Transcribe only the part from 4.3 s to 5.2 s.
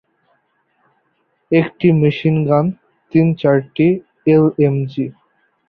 LMG.